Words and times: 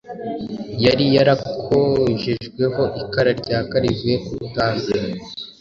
yari 0.85 1.05
yarakojejweho 1.15 2.83
ikara 3.01 3.31
ryaka 3.41 3.73
rivuye 3.83 4.15
ku 4.25 4.31
rutambiro, 4.39 5.05